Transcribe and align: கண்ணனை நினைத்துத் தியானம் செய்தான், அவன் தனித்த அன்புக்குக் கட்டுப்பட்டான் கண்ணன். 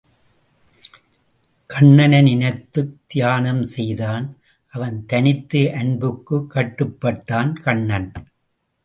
கண்ணனை 1.65 2.21
நினைத்துத் 2.21 2.99
தியானம் 3.07 3.63
செய்தான், 3.63 4.37
அவன் 4.73 5.05
தனித்த 5.05 5.71
அன்புக்குக் 5.73 6.51
கட்டுப்பட்டான் 6.55 7.61
கண்ணன். 7.61 8.11